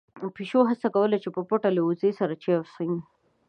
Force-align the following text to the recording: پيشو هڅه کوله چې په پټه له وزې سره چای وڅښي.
پيشو 0.37 0.59
هڅه 0.69 0.87
کوله 0.95 1.17
چې 1.23 1.29
په 1.35 1.41
پټه 1.49 1.69
له 1.75 1.81
وزې 1.87 2.11
سره 2.19 2.33
چای 2.43 2.55
وڅښي. 2.59 2.91